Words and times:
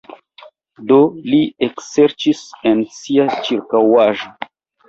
Do 0.91 0.97
li 1.33 1.41
ekserĉis 1.67 2.41
en 2.71 2.83
sia 2.97 3.29
ĉirkaŭaĵo. 3.37 4.35